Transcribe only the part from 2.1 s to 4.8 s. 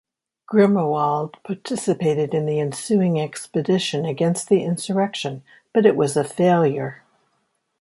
in the ensuing expedition against the